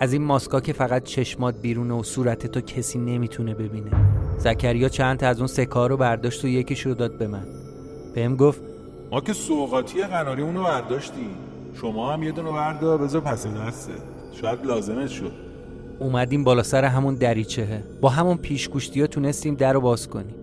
[0.00, 3.90] از این ماسکا که فقط چشمات بیرونه و صورت تو کسی نمی‌تونه ببینه.
[4.38, 7.46] زکریا چند تا از اون سکه ها رو برداشت و یکیش رو داد به من.
[8.14, 8.60] بهم گفت
[9.10, 11.30] ما که سوقاتی قناری اونو برداشتیم.
[11.80, 13.92] شما هم یه دونو بردار بذار پس دسته
[14.40, 15.45] شاید لازمت شد.
[15.98, 20.34] اومدیم بالا سر همون دریچهه با همون پیشگوشتی ها تونستیم در رو باز کنیم.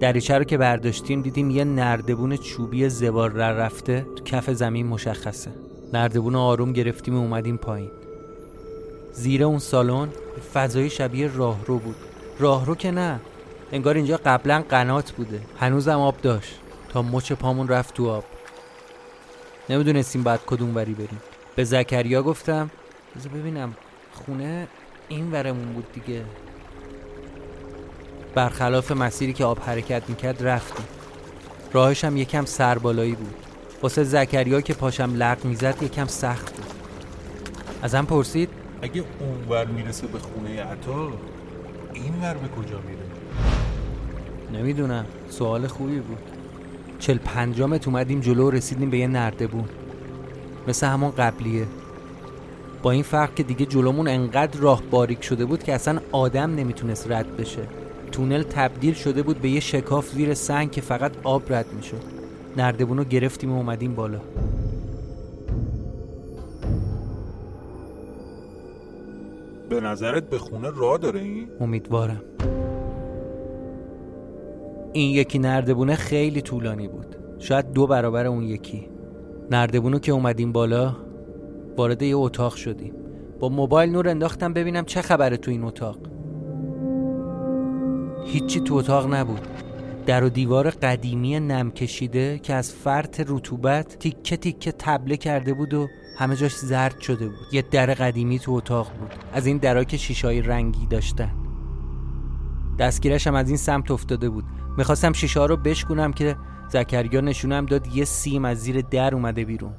[0.00, 5.50] دریچه رو که برداشتیم دیدیم یه نردبون چوبی زبار رفته تو کف زمین مشخصه.
[5.92, 7.90] نردبون آروم گرفتیم و اومدیم پایین.
[9.12, 10.08] زیر اون سالن
[10.54, 11.96] فضای شبیه راهرو بود.
[12.38, 13.20] راهرو که نه
[13.72, 15.40] انگار اینجا قبلا قنات بوده.
[15.58, 16.54] هنوزم آب داشت.
[16.88, 18.24] تا مچ پامون رفت تو آب.
[19.70, 21.20] نمی‌دونستیم بعد کدوم وری بریم.
[21.56, 22.70] به زکریا گفتم
[23.34, 23.74] ببینم.
[24.16, 24.68] خونه
[25.08, 26.22] این ورمون بود دیگه.
[28.34, 30.86] برخلاف مسیری که آب حرکت می‌کرد رفتیم.
[31.72, 33.34] راهش هم یکم سربالایی بود.
[33.82, 36.66] واسه زکریا که پاشم لق می‌زد یکم سخت بود.
[37.82, 38.48] ازم پرسید؟
[38.82, 41.12] اگه اون ور می‌رسه به خونه عطا
[41.94, 43.06] این ور به کجا میره؟
[44.52, 45.06] نمی‌دونم.
[45.28, 46.18] سوال خوبی بود.
[46.98, 49.68] چل پنجامت اومدیم جلو رسیدیم به یه نردبون.
[50.68, 51.66] مثل همون قبلیه.
[52.86, 57.10] با این فرق که دیگه جلومون انقدر راه باریک شده بود که اصلا آدم نمی‌تونست
[57.10, 57.62] رد بشه.
[58.12, 62.02] تونل تبدیل شده بود به یه شکاف زیر سنگ که فقط آب رد می‌شد.
[62.56, 64.20] نردبونو گرفتیم و اومدیم بالا.
[69.68, 72.22] به نظرت به خونه راه داره این؟ امیدوارم.
[74.92, 77.16] این یکی نردبونه خیلی طولانی بود.
[77.38, 78.88] شاید دو برابر اون یکی.
[79.50, 80.96] نردبونو که اومدیم بالا
[81.76, 82.92] وارد یه اتاق شدیم.
[83.40, 85.98] با موبایل نور انداختم ببینم چه خبره تو این اتاق.
[88.26, 89.48] هیچی تو اتاق نبود.
[90.06, 95.74] در و دیوار قدیمی نم کشیده که از فرط رطوبت تیکه تیکه تبله کرده بود
[95.74, 97.46] و همه جاش زرد شده بود.
[97.52, 99.14] یه در قدیمی تو اتاق بود.
[99.32, 101.32] از این درا که شیشای رنگی داشتن.
[102.78, 104.44] دستگیرش هم از این سمت افتاده بود.
[104.78, 106.36] می‌خواستم شیشه رو بشکنم که
[106.68, 109.72] زکریا نشونم داد یه سیم از زیر در اومده بیرون.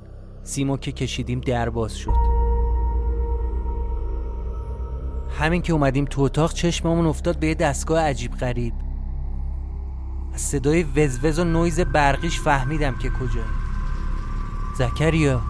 [0.48, 2.38] سیمو که کشیدیم در باز شد.
[5.40, 8.74] همین که اومدیم تو اتاق چشممون افتاد به یه دستگاه عجیب غریب.
[10.34, 13.46] از صدای وزوز و نویز برقیش فهمیدم که کجایی
[14.78, 15.42] زکریا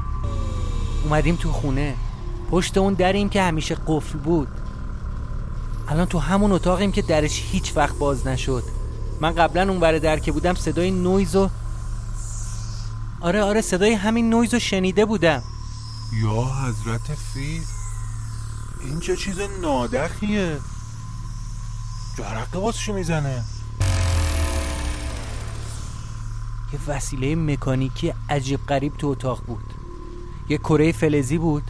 [1.04, 1.96] اومدیم تو خونه.
[2.52, 4.48] پشت اون دریم که همیشه قفل بود.
[5.88, 8.64] الان تو همون اتاقیم که درش هیچ وقت باز نشد.
[9.22, 11.50] من قبلا اون بر در که بودم صدای نویز و
[13.22, 15.44] آره آره صدای همین نویز رو شنیده بودم.
[16.24, 17.62] یا حضرت فیل
[18.82, 20.60] این چه چیز نادخیه؟
[22.18, 23.44] جرقه واسه چی می‌زنه.
[26.74, 29.74] یه وسیله مکانیکی عجیب غریب تو اتاق بود.
[30.50, 31.64] یه کره فلزی بود.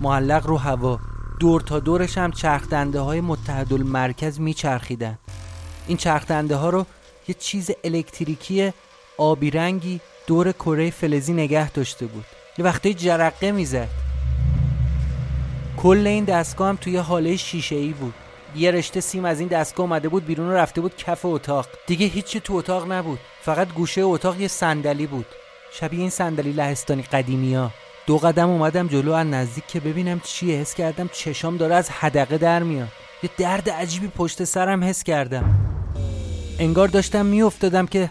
[0.00, 1.00] معلق رو هوا.
[1.40, 5.18] دور تا دورش هم چرخدنده های متحد المرکز میچرخیدن.
[5.86, 6.86] این چرخدنده ها رو
[7.28, 8.72] یه چیز الکتریکی
[9.18, 12.24] آبی رنگی دور کره فلزی نگه داشته بود.
[12.58, 13.88] یه وقتی جرقه می‌زد.
[15.76, 18.14] کل این دستگاه هم توی حاله شیشه ای بود.
[18.56, 21.66] یه رشته سیم از این دستگاه اومده بود بیرون رفته بود کف اتاق.
[21.86, 23.18] دیگه هیچی تو اتاق نبود.
[23.42, 25.26] فقط گوشه اتاق یه صندلی بود.
[25.72, 27.70] شبیه این صندلی لهستانی قدیمی ها
[28.06, 30.58] دو قدم اومدم جلو از نزدیک که ببینم چیه.
[30.58, 32.88] حس کردم چشام داره از حدقه در میاد.
[33.22, 35.58] یه درد عجیبی پشت سرم حس کردم.
[36.58, 38.10] انگار داشتم میافتادم که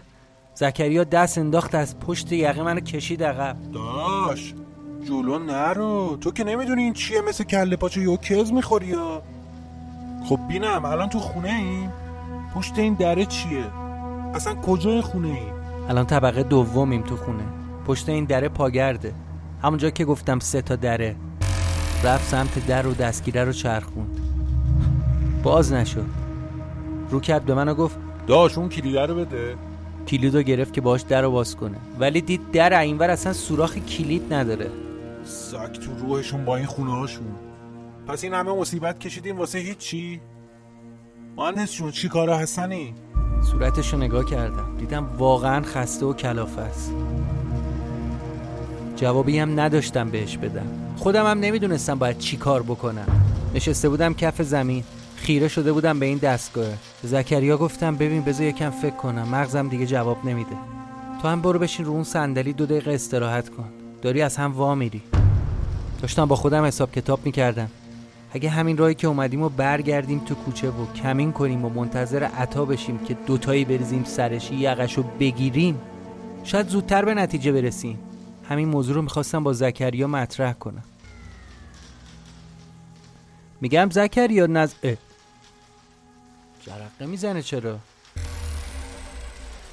[0.60, 3.58] زکریا دست انداخت از پشت یقه منو کشید عقب.
[3.74, 4.54] داش
[5.08, 6.18] جلو نرو.
[6.22, 9.22] تو که نمی‌دونی این چیه؟ مثل کله پاچه یوکز می‌خوری یا؟
[10.30, 11.92] خب بینم الان تو خونه ایم
[12.56, 13.64] پشت این دره چیه؟
[14.34, 15.54] اصلا کجای خونه ایم
[15.90, 17.44] الان طبقه دومیم تو خونه.
[17.88, 19.14] پشت این دره پاگرده.
[19.64, 21.16] همونجا که گفتم سه تا دره.
[22.04, 24.20] رفت سمت در و دستگیره رو چرخوند.
[25.44, 26.06] باز نشد.
[27.10, 27.98] رو کرد به من و گفت
[28.28, 29.56] داش اون کلیده رو بده.
[30.08, 31.78] کلیدو گرفت که باش در رو باز کنه.
[32.00, 34.70] ولی دید در اینور اصلا سوراخ کلید نداره.
[35.26, 37.28] سگ تو روحشون با این خونه هاشون.
[38.08, 40.22] پس این همه مصیبت کشیدیم واسه هیچی؟
[41.38, 42.94] مهندس جون چی کارا هستنی
[43.52, 44.78] صورتش رو نگاه کردم.
[44.78, 46.94] دیدم واقعا خسته و کلافه است.
[48.96, 50.68] جوابی هم نداشتم بهش بدم.
[50.98, 53.08] خودم هم نمی‌دونستم باید چی کار بکنم.
[53.56, 54.84] نشسته بودم کف زمین.
[55.18, 56.74] خیره شده بودم به این دستگاه.
[57.04, 59.28] زکریا گفتم ببین بذار یکم فکر کنم.
[59.28, 60.56] مغزم دیگه جواب نمیده.
[61.22, 63.70] تو هم برو بشین رو اون صندلی دو دقیقه استراحت کن.
[64.02, 65.02] داری از هم وا میری.
[66.02, 67.70] داشتم با خودم حساب کتاب می‌کردم.
[68.32, 72.66] اگه همین راهی که اومدیم و برگردیم تو کوچه و کمین کنیم و منتظر عطا
[72.66, 75.80] بشیم که دوتایی بریزیم سرش یقش بگیریم
[76.44, 78.00] شاید زودتر به نتیجه برسیم.
[78.50, 80.84] همین موضوع رو می‌خواستم با زکریا مطرح کنم.
[83.62, 84.74] میگم زکریا نز
[86.68, 87.80] جرقه می‌زنه چرا؟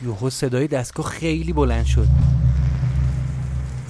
[0.03, 2.07] یوهو صدای دستگاه خیلی بلند شد.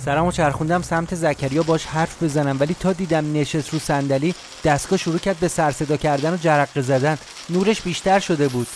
[0.05, 4.35] سرمو چرخوندم سمت زکریا باش حرف بزنم ولی تا دیدم نشست رو صندلی
[4.65, 7.19] دستگاه شروع کرد به سر صدا کردن و جرقه زدن.
[7.51, 8.67] نورش بیشتر شده بود.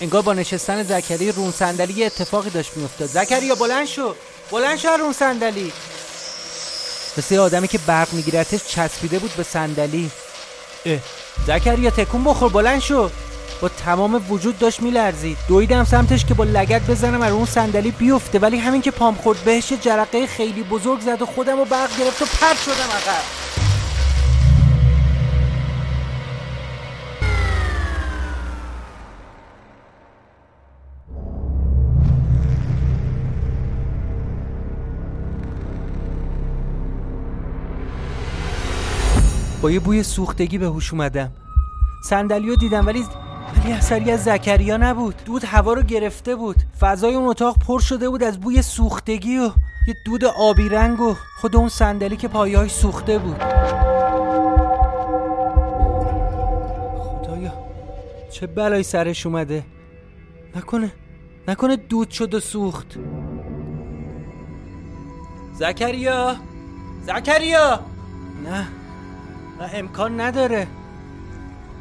[0.00, 3.08] انگار با نشستن زکریا رون صندلی اتفاقی داشت میافتاد.
[3.08, 4.14] زکریا بلند شو!
[4.50, 5.72] بلند شو رون صندلی!
[7.18, 10.10] مثل آدمی که برق میگیرتش چسبیده بود به صندلی.
[11.46, 13.10] زکریا تکون بخور بلند شو.
[13.60, 15.38] با تمام وجود داشت میلرزید.
[15.48, 18.38] دویدم سمتش که با لگت بزنم و اون صندلی بیفته.
[18.38, 22.22] ولی همین که پام خورد بهش جرقه خیلی بزرگ زد و خودم رو برق گرفت
[22.22, 23.65] و پرت شدم عقب.
[39.70, 41.32] یه بوی سوختگی به هوش اومدم.
[42.04, 43.04] صندلیو دیدم ولی
[43.56, 45.14] ولی اثری از زکریا نبود.
[45.24, 46.56] دود هوا رو گرفته بود.
[46.80, 49.50] فضای اون اتاق پر شده بود از بوی سوختگی و
[49.88, 53.36] یه دود آبی رنگ و خود اون صندلی که پایه‌اش سوخته بود.
[56.98, 57.52] خدایا
[58.30, 59.64] چه بلایی سرش اومده.
[60.56, 60.92] نکنه
[61.48, 62.98] نکنه دود شد و سوخت.
[65.54, 66.36] زکریا
[67.06, 67.80] زکریا!
[68.44, 68.66] نه.
[69.60, 70.66] نه امکان نداره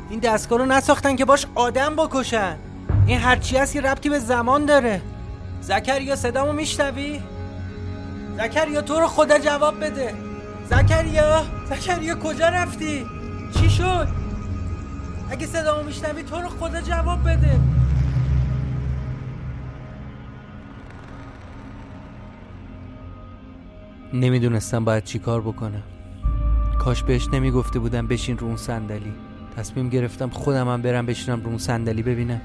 [0.10, 2.58] این دستگاه رو نساختن که باش آدم بکشن
[3.08, 5.02] این هرچی هست یه ربطی به زمان داره
[5.62, 7.22] زکریا صدامو میشنوی؟
[8.38, 10.14] زکریا تو رو خدا جواب بده
[10.70, 13.06] زکریا زکریا کجا رفتی؟
[13.60, 14.08] چی شد؟
[15.32, 17.60] اگه صدامو میشنوی تو رو خدا جواب بده
[24.14, 25.84] نمی‌دونستم باید چی کار بکنم
[26.86, 29.14] کاش بهش نمی‌گفته بودم بشین رو اون صندلی.
[29.58, 32.42] تصمیم گرفتم خودم هم برم بشینم رو اون صندلی ببینم.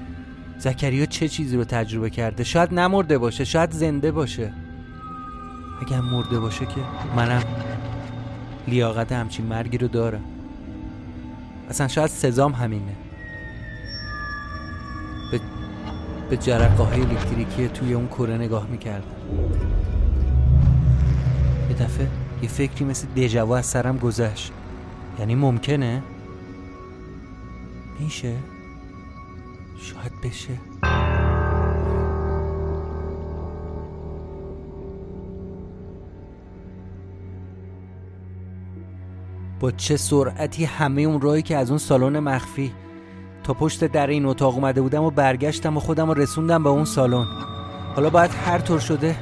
[0.57, 4.53] زکریا چه چیزی رو تجربه کرده؟ شاید نمرده باشه شاید زنده باشه.
[5.81, 6.81] اگه مرده باشه که
[7.15, 7.43] منم
[8.67, 10.23] لیاقت همچین مرگی رو دارم.
[11.69, 12.95] اصلا شاید سزام همینه.
[15.31, 15.39] به,
[16.29, 19.11] به جرقه های الکتریکی توی اون کره نگاه می‌کردم.
[21.69, 22.07] یه دفعه
[22.41, 24.51] یه فکری مثل دژاوو از سرم گذشت.
[25.19, 26.03] یعنی ممکنه؟
[27.99, 28.33] میشه؟
[29.77, 30.53] شاید بشه.
[39.59, 42.71] با چه سرعتی همه اون راهی که از اون سالن مخفی.
[43.43, 46.85] تا پشت در این اتاق اومده بودم و برگشتم و خودم رو رسوندم به اون
[46.85, 47.27] سالن.
[47.95, 49.15] حالا باید هر طور شده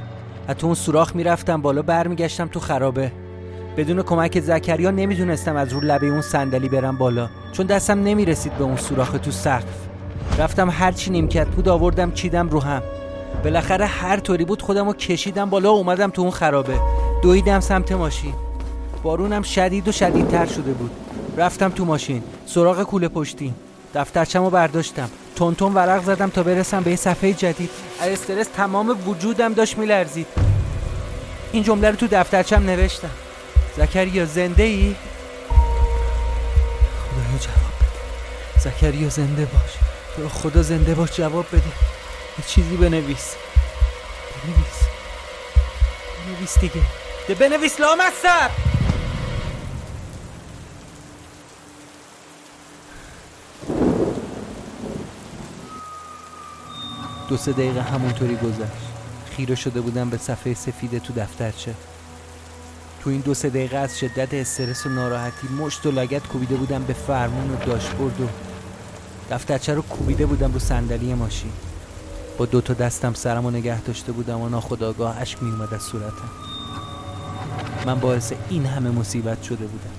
[0.49, 3.11] از تو اون سوراخ می‌رفتم بالا برمیگشتم تو خرابه.
[3.77, 8.63] بدون کمک زکریا نمی‌دونستم از رو لبه اون صندلی برم بالا چون دستم نمی‌رسید به
[8.63, 9.87] اون سوراخ تو سقف.
[10.39, 12.81] رفتم هر چی نیمکت بود آوردم چیدم رو هم.
[13.43, 16.79] بالاخره هر طوری بود خودم رو کشیدم بالا اومدم تو اون خرابه.
[17.23, 18.33] دویدم سمت ماشین.
[19.03, 20.91] بارونم شدید و شدیدتر شده بود.
[21.37, 23.53] رفتم تو ماشین سراغ کوله پشتی.
[23.95, 25.09] دفترچم رو برداشتم.
[25.39, 27.69] تونتون ورق زدم تا برسم به یه صفحه جدید.
[27.99, 30.27] از استرس تمام وجودم داشت میلرزید.
[31.51, 33.09] این جمله رو تو دفترچم نوشتم.
[33.77, 34.95] زکریا زنده ای؟
[37.09, 37.99] خدایا جواب بده.
[38.59, 39.71] زکریا زنده باش.
[40.15, 41.61] تو خدا زنده باش جواب بده.
[42.39, 43.35] یه چیزی بنویس.
[44.43, 44.79] بنویس.
[46.25, 46.81] بنویس دیگه.
[47.27, 48.51] ده بنویس لامصب!
[57.29, 58.89] دو سه دقیقه همونطوری گذشت.
[59.31, 61.73] خیره شده بودم به صفحه سفید تو دفترچه.
[63.03, 66.83] تو این دو سه دقیقه از شدت استرس و ناراحتی مشت و لگت کوبیده بودم
[66.83, 68.27] به فرمون و داشبورد و
[69.31, 71.51] دفترچه رو کوبیده بودم رو صندلی ماشین.
[72.37, 75.81] با دو تا دستم سرم و نگه داشته بودم و ناخداگاه اشک می اومد از
[75.81, 76.29] صورتم.
[77.85, 79.93] من باعث این همه مصیبت شده بودم.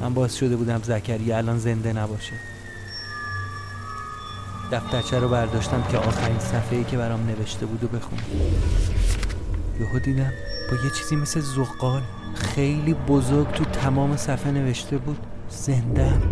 [0.00, 2.32] من باعث شده بودم زکریا الان زنده نباشه.
[4.72, 8.22] دفترچه رو برداشتم که آخرین صفحه ای که برام نوشته بود و بخونم.
[9.80, 10.32] یهو دیدم
[10.70, 12.02] با یه چیزی مثل زغال
[12.34, 16.22] خیلی بزرگ تو تمام صفحه نوشته بود زندم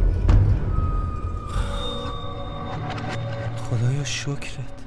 [3.71, 4.79] خدایا شکرت.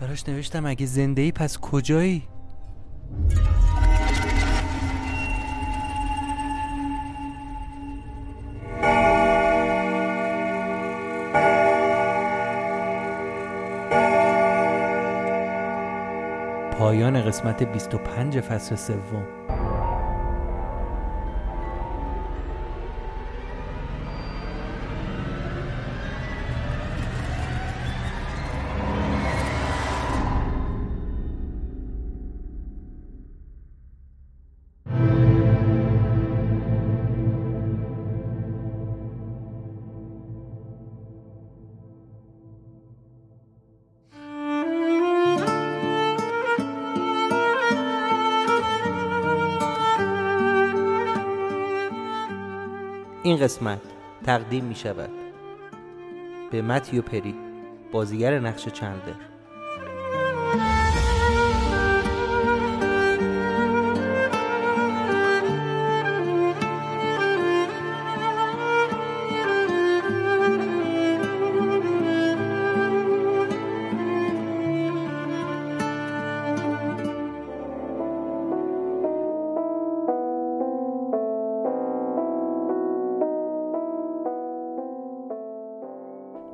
[0.00, 2.22] براش نوشتم اگه زنده ای پس کجایی؟
[16.94, 19.43] پایان قسمت 25 فصل سوم.
[53.44, 53.80] قسمت
[54.26, 55.10] تقدیم می شود
[56.50, 57.34] به متیو پری
[57.92, 59.33] بازیگر نقش چندلر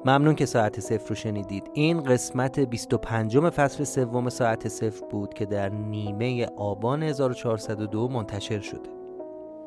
[0.05, 5.47] ممنون که ساعت صفر رو شنیدید این قسمت 25 فصل سوم ساعت صفر بود که
[5.47, 8.91] در نیمه آبان 1402 منتشر شده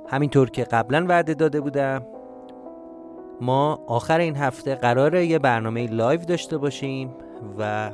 [0.07, 2.05] همینطور که قبلا وعده داده بودم
[3.41, 7.15] ما آخر این هفته قراره یه برنامه لایو داشته باشیم
[7.57, 7.91] و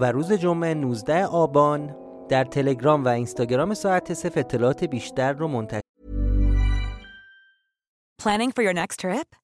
[0.00, 1.96] و روز جمعه 19 آبان
[2.28, 5.80] در تلگرام و اینستاگرام ساعت صفر اطلاعات بیشتر رو منتشر
[8.22, 9.43] Planning for your next trip?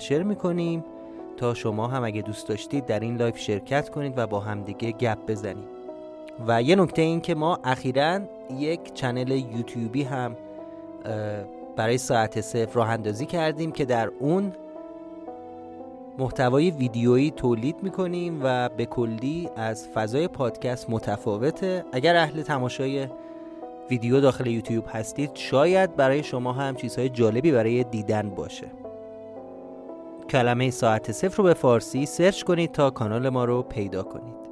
[0.00, 0.84] share می‌کنیم
[1.36, 5.18] تا شما هم اگه دوست داشتید در این لایو شرکت کنید و با همدیگه گپ
[5.26, 5.68] بزنید.
[6.46, 8.20] و یه نکته این که ما اخیرا
[8.58, 10.36] یک channel یوتیوبی هم
[11.76, 14.52] برای ساعت صفر راه اندازی کردیم که در اون
[16.18, 21.84] محتوای ویدیویی تولید می‌کنیم و به کلی از فضای پادکست متفاوته.
[21.92, 23.06] اگر اهل تماشای
[23.90, 28.66] ویدیو داخل یوتیوب هستید شاید برای شما هم چیزهای جالبی برای دیدن باشه.
[30.30, 34.48] کلمه ساعت صفر رو به فارسی search کنید تا کانال ما رو پیدا کنید.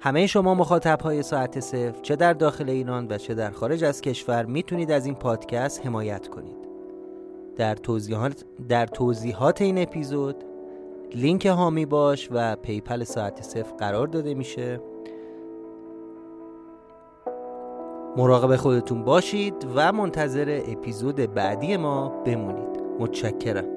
[0.00, 4.00] همه شما مخاطب های ساعت صفر چه در داخل ایران و چه در خارج از
[4.00, 6.56] کشور می‌تونید از این پادکست حمایت کنید.
[7.56, 10.44] در توضیحات, در توضیحات این اپیزود
[11.14, 14.80] لینک حامی باش و PayPal ساعت صفر قرار داده میشه.
[18.16, 22.73] مراقب خودتون باشید و منتظر اپیزود بعدی ما بمونید.
[22.98, 23.73] متشکرم.